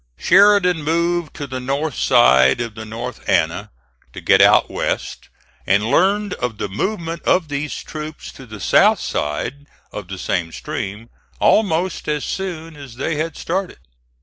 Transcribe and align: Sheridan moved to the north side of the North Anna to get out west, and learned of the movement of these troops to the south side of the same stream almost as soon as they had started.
Sheridan 0.17 0.81
moved 0.81 1.35
to 1.35 1.45
the 1.45 1.59
north 1.59 1.93
side 1.93 2.59
of 2.59 2.73
the 2.73 2.85
North 2.85 3.23
Anna 3.29 3.69
to 4.13 4.19
get 4.19 4.41
out 4.41 4.67
west, 4.67 5.29
and 5.67 5.91
learned 5.91 6.33
of 6.33 6.57
the 6.57 6.67
movement 6.67 7.21
of 7.21 7.49
these 7.49 7.75
troops 7.83 8.31
to 8.31 8.47
the 8.47 8.59
south 8.59 8.99
side 8.99 9.67
of 9.91 10.07
the 10.07 10.17
same 10.17 10.51
stream 10.51 11.11
almost 11.39 12.07
as 12.07 12.25
soon 12.25 12.75
as 12.75 12.95
they 12.95 13.17
had 13.17 13.37
started. 13.37 13.77